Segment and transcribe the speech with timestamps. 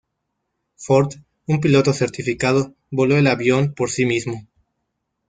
[0.77, 1.11] Ford,
[1.45, 4.47] un piloto certificado, voló el avión por sí mismo.